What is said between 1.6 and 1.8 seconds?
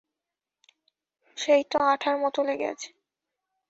তো